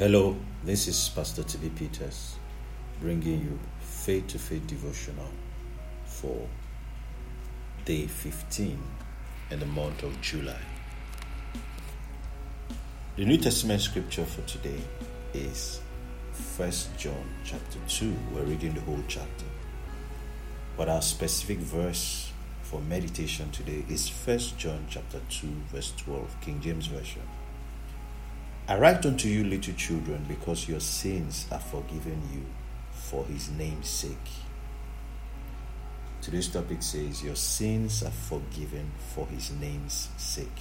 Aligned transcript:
Hello, 0.00 0.34
this 0.64 0.88
is 0.88 1.10
Pastor 1.10 1.42
T.B. 1.42 1.68
Peters 1.76 2.36
bringing 3.02 3.38
you 3.42 3.58
faith 3.80 4.28
to 4.28 4.38
faith 4.38 4.66
devotional 4.66 5.28
for 6.06 6.48
day 7.84 8.06
15 8.06 8.82
in 9.50 9.60
the 9.60 9.66
month 9.66 10.02
of 10.02 10.18
July. 10.22 10.56
The 13.16 13.26
New 13.26 13.36
Testament 13.36 13.82
scripture 13.82 14.24
for 14.24 14.40
today 14.48 14.80
is 15.34 15.82
1 16.56 16.70
John 16.96 17.28
chapter 17.44 17.78
2. 17.86 18.16
We're 18.32 18.44
reading 18.44 18.72
the 18.72 18.80
whole 18.80 19.04
chapter. 19.06 19.44
But 20.78 20.88
our 20.88 21.02
specific 21.02 21.58
verse 21.58 22.32
for 22.62 22.80
meditation 22.80 23.50
today 23.50 23.84
is 23.90 24.08
1 24.08 24.38
John 24.56 24.86
chapter 24.88 25.20
2 25.28 25.46
verse 25.70 25.92
12, 25.98 26.40
King 26.40 26.58
James 26.62 26.86
Version. 26.86 27.20
I 28.70 28.78
write 28.78 29.04
unto 29.04 29.26
you, 29.26 29.42
little 29.42 29.74
children, 29.74 30.24
because 30.28 30.68
your 30.68 30.78
sins 30.78 31.44
are 31.50 31.58
forgiven 31.58 32.22
you 32.32 32.46
for 32.92 33.24
his 33.24 33.50
name's 33.50 33.88
sake. 33.88 34.30
Today's 36.22 36.46
topic 36.46 36.80
says, 36.80 37.20
Your 37.20 37.34
sins 37.34 38.04
are 38.04 38.12
forgiven 38.12 38.92
for 39.12 39.26
his 39.26 39.50
name's 39.50 40.10
sake. 40.16 40.60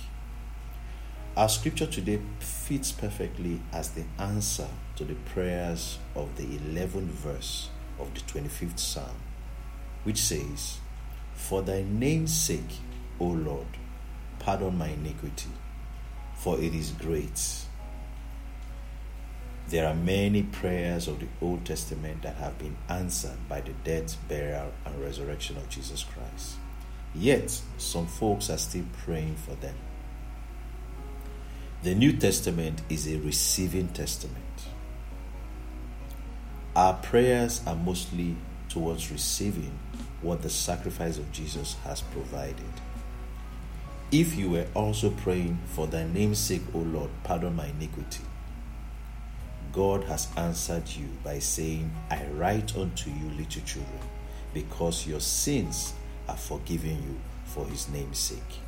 Our 1.38 1.48
scripture 1.50 1.86
today 1.86 2.20
fits 2.40 2.92
perfectly 2.92 3.62
as 3.72 3.92
the 3.92 4.06
answer 4.18 4.70
to 4.96 5.04
the 5.04 5.14
prayers 5.14 6.00
of 6.16 6.36
the 6.36 6.46
11th 6.46 7.12
verse 7.12 7.70
of 8.00 8.12
the 8.16 8.22
25th 8.22 8.80
Psalm, 8.80 9.18
which 10.04 10.18
says, 10.18 10.80
For 11.36 11.62
thy 11.62 11.84
name's 11.88 12.34
sake, 12.34 12.80
O 13.20 13.26
Lord, 13.26 13.68
pardon 14.40 14.80
my 14.80 14.88
iniquity, 14.88 15.52
for 16.34 16.60
it 16.60 16.74
is 16.74 16.90
great 16.94 17.68
there 19.70 19.88
are 19.88 19.94
many 19.94 20.42
prayers 20.42 21.08
of 21.08 21.20
the 21.20 21.28
Old 21.42 21.64
Testament 21.64 22.24
that 22.24 22.36
have 22.38 22.58
been 22.58 22.76
answered 22.90 23.38
by 23.48 23.62
the 23.62 23.72
death, 23.84 24.18
burial, 24.28 24.72
and 24.84 25.00
resurrection 25.00 25.58
of 25.58 25.70
Jesus 25.70 26.04
Christ. 26.04 26.56
Yet, 27.14 27.62
some 27.78 28.08
folks 28.08 28.50
are 28.50 28.58
still 28.58 28.86
praying 29.04 29.36
for 29.36 29.54
them. 29.56 29.76
The 31.84 31.94
New 31.94 32.14
Testament 32.14 32.82
is 32.90 33.08
a 33.08 33.18
receiving 33.20 33.90
testament. 33.90 34.36
Our 36.76 36.96
prayers 36.96 37.62
are 37.68 37.76
mostly 37.76 38.36
towards 38.70 39.12
receiving 39.12 39.78
what 40.22 40.42
the 40.42 40.50
sacrifice 40.50 41.18
of 41.18 41.32
Jesus 41.32 41.76
has 41.84 42.02
provided. 42.02 42.74
If 44.12 44.36
you 44.36 44.50
were 44.50 44.68
also 44.74 45.12
praying 45.12 45.60
for 45.68 45.86
thy 45.86 46.06
name's 46.06 46.40
sake, 46.40 46.64
O 46.74 46.80
Lord, 46.80 47.12
pardon 47.24 47.56
my 47.56 47.68
iniquity, 47.68 48.24
God 49.72 50.04
has 50.06 50.28
answered 50.36 50.88
you 50.90 51.06
by 51.24 51.40
saying, 51.40 51.92
I 52.10 52.26
write 52.34 52.76
unto 52.76 53.10
you, 53.10 53.30
little 53.38 53.62
children, 53.64 54.00
because 54.54 55.06
your 55.06 55.20
sins 55.20 55.94
are 56.28 56.38
forgiven 56.38 57.02
you 57.04 57.20
for 57.46 57.66
his 57.66 57.90
name's 57.90 58.18
sake. 58.20 58.60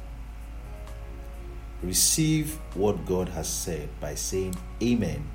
Receive 1.81 2.59
what 2.75 3.05
God 3.05 3.29
has 3.29 3.49
said 3.49 3.89
by 3.99 4.13
saying 4.13 4.55
Amen 4.83 5.27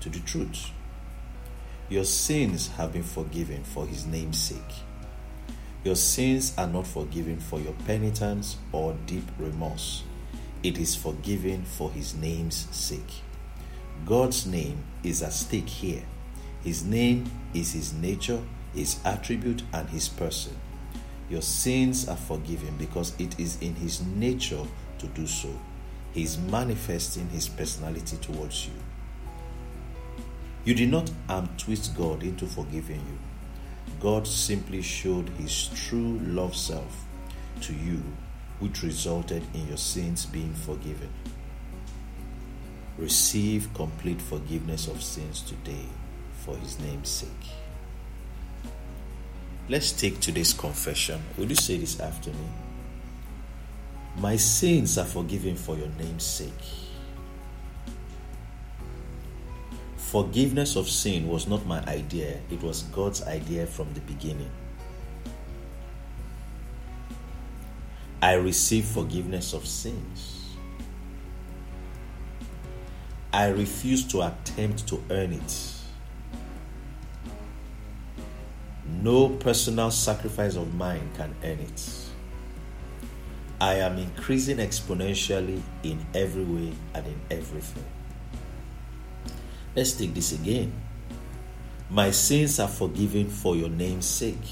to 0.00 0.10
the 0.10 0.20
truth. 0.20 0.70
Your 1.88 2.04
sins 2.04 2.68
have 2.76 2.92
been 2.92 3.02
forgiven 3.02 3.64
for 3.64 3.86
his 3.86 4.06
name's 4.06 4.38
sake. 4.38 4.58
Your 5.82 5.96
sins 5.96 6.54
are 6.58 6.66
not 6.66 6.86
forgiven 6.86 7.40
for 7.40 7.60
your 7.60 7.74
penitence 7.86 8.56
or 8.72 8.96
deep 9.06 9.24
remorse. 9.38 10.02
It 10.62 10.78
is 10.78 10.96
forgiven 10.96 11.64
for 11.64 11.90
his 11.90 12.14
name's 12.14 12.68
sake. 12.70 13.22
God's 14.06 14.46
name 14.46 14.82
is 15.04 15.22
at 15.22 15.32
stake 15.32 15.68
here. 15.68 16.02
His 16.62 16.84
name 16.84 17.30
is 17.52 17.72
His 17.72 17.92
nature, 17.92 18.40
His 18.74 18.98
attribute, 19.04 19.62
and 19.72 19.88
His 19.88 20.08
person. 20.08 20.56
Your 21.28 21.42
sins 21.42 22.08
are 22.08 22.16
forgiven 22.16 22.76
because 22.76 23.18
it 23.18 23.38
is 23.38 23.60
in 23.60 23.74
His 23.74 24.02
nature 24.02 24.64
to 24.98 25.06
do 25.08 25.26
so. 25.26 25.50
He 26.12 26.22
is 26.22 26.38
manifesting 26.38 27.28
His 27.28 27.48
personality 27.48 28.16
towards 28.18 28.66
you. 28.66 28.72
You 30.64 30.74
did 30.74 30.90
not 30.90 31.10
arm 31.28 31.48
twist 31.58 31.96
God 31.96 32.22
into 32.22 32.46
forgiving 32.46 33.00
you. 33.00 33.18
God 34.00 34.26
simply 34.26 34.80
showed 34.80 35.28
His 35.30 35.68
true 35.68 36.18
love 36.20 36.56
self 36.56 37.04
to 37.62 37.74
you, 37.74 38.02
which 38.60 38.82
resulted 38.82 39.42
in 39.54 39.68
your 39.68 39.76
sins 39.76 40.24
being 40.24 40.54
forgiven. 40.54 41.10
Receive 42.96 43.74
complete 43.74 44.22
forgiveness 44.22 44.86
of 44.86 45.02
sins 45.02 45.42
today 45.42 45.86
for 46.44 46.56
his 46.56 46.78
name's 46.78 47.08
sake. 47.08 47.50
Let's 49.68 49.90
take 49.90 50.20
today's 50.20 50.52
confession. 50.52 51.20
Will 51.36 51.46
you 51.46 51.56
say 51.56 51.76
this 51.76 51.98
after 51.98 52.30
me? 52.30 52.48
My 54.18 54.36
sins 54.36 54.96
are 54.96 55.04
forgiven 55.04 55.56
for 55.56 55.76
your 55.76 55.88
name's 55.98 56.24
sake. 56.24 56.52
Forgiveness 59.96 60.76
of 60.76 60.88
sin 60.88 61.26
was 61.26 61.48
not 61.48 61.66
my 61.66 61.84
idea, 61.86 62.38
it 62.48 62.62
was 62.62 62.84
God's 62.84 63.24
idea 63.24 63.66
from 63.66 63.92
the 63.94 64.00
beginning. 64.02 64.50
I 68.22 68.34
receive 68.34 68.84
forgiveness 68.84 69.52
of 69.52 69.66
sins. 69.66 70.43
I 73.34 73.48
refuse 73.48 74.04
to 74.12 74.22
attempt 74.22 74.86
to 74.86 75.02
earn 75.10 75.32
it. 75.32 75.72
No 79.02 79.28
personal 79.28 79.90
sacrifice 79.90 80.54
of 80.54 80.72
mine 80.72 81.10
can 81.16 81.34
earn 81.42 81.58
it. 81.58 81.90
I 83.60 83.74
am 83.74 83.98
increasing 83.98 84.58
exponentially 84.58 85.60
in 85.82 86.06
every 86.14 86.44
way 86.44 86.74
and 86.94 87.06
in 87.08 87.20
everything. 87.28 87.84
Let's 89.74 89.94
take 89.94 90.14
this 90.14 90.30
again. 90.30 90.72
My 91.90 92.12
sins 92.12 92.60
are 92.60 92.68
forgiven 92.68 93.28
for 93.28 93.56
your 93.56 93.68
name's 93.68 94.06
sake. 94.06 94.46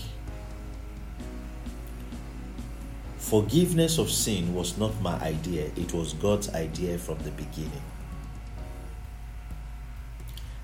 Forgiveness 3.18 3.98
of 3.98 4.10
sin 4.10 4.52
was 4.52 4.76
not 4.76 5.00
my 5.00 5.14
idea, 5.20 5.70
it 5.76 5.94
was 5.94 6.14
God's 6.14 6.52
idea 6.52 6.98
from 6.98 7.18
the 7.18 7.30
beginning. 7.30 7.82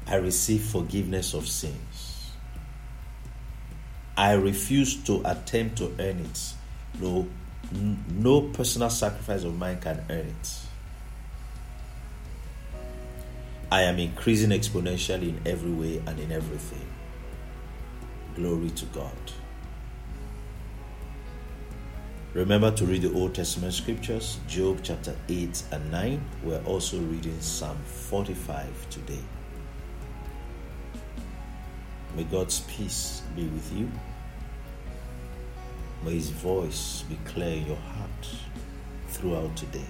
I 0.08 0.16
receive 0.16 0.62
forgiveness 0.62 1.34
of 1.34 1.46
sins. 1.46 2.30
I 4.16 4.32
refuse 4.32 4.96
to 5.04 5.22
attempt 5.24 5.76
to 5.78 5.94
earn 5.98 6.20
it. 6.20 6.54
No, 6.98 7.28
no 8.14 8.40
personal 8.40 8.90
sacrifice 8.90 9.44
of 9.44 9.56
mine 9.56 9.80
can 9.80 10.04
earn 10.08 10.26
it. 10.26 10.58
I 13.70 13.82
am 13.82 13.98
increasing 13.98 14.50
exponentially 14.50 15.28
in 15.28 15.40
every 15.44 15.70
way 15.70 16.02
and 16.06 16.18
in 16.18 16.32
everything. 16.32 16.86
Glory 18.34 18.70
to 18.70 18.86
God. 18.86 19.12
Remember 22.32 22.70
to 22.70 22.86
read 22.86 23.02
the 23.02 23.12
Old 23.12 23.34
Testament 23.34 23.74
scriptures, 23.74 24.38
Job 24.48 24.80
chapter 24.82 25.14
8 25.28 25.62
and 25.72 25.90
9. 25.90 26.24
We're 26.44 26.62
also 26.64 26.98
reading 26.98 27.38
Psalm 27.40 27.76
45 27.84 28.90
today. 28.90 29.20
May 32.18 32.24
God's 32.24 32.62
peace 32.62 33.22
be 33.36 33.46
with 33.46 33.72
you. 33.72 33.88
May 36.04 36.14
His 36.14 36.30
voice 36.30 37.04
be 37.08 37.16
clear 37.24 37.58
in 37.58 37.66
your 37.68 37.76
heart 37.76 38.28
throughout 39.06 39.56
today. 39.56 39.86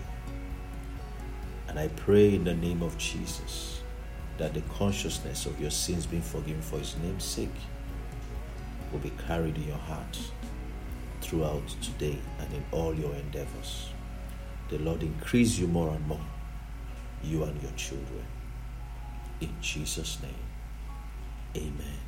And 1.69 1.79
I 1.79 1.89
pray 1.89 2.35
in 2.35 2.45
the 2.45 2.53
name 2.53 2.83
of 2.83 2.99
Jesus 2.99 3.81
that 4.37 4.53
the 4.53 4.61
consciousness 4.79 5.47
of 5.47 5.59
your 5.59 5.71
sins 5.71 6.05
being 6.05 6.21
forgiven 6.21 6.61
for 6.61 6.79
His 6.79 6.99
name's 6.99 7.25
sake 7.25 7.49
will 8.93 8.99
be 8.99 9.13
carried 9.27 9.57
in 9.57 9.67
your 9.67 9.79
heart 9.79 10.19
throughout 11.23 11.67
today 11.81 12.19
and 12.41 12.53
in 12.53 12.63
all 12.73 12.95
your 12.95 13.15
endeavors. 13.15 13.89
The 14.69 14.77
Lord 14.81 15.03
increase 15.03 15.59
you 15.59 15.67
more 15.67 15.95
and 15.95 16.07
more, 16.07 16.27
you 17.25 17.45
and 17.45 17.63
your 17.63 17.73
children. 17.73 18.27
In 19.41 19.55
Jesus' 19.63 20.19
name, 20.21 20.35
amen. 21.57 22.08